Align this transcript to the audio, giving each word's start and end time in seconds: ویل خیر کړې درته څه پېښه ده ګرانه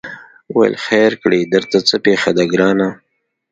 ویل 0.55 0.75
خیر 0.85 1.11
کړې 1.23 1.39
درته 1.53 1.77
څه 1.87 1.95
پېښه 2.05 2.31
ده 2.37 2.43
ګرانه 2.53 2.87